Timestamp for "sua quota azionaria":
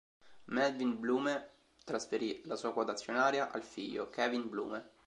2.55-3.51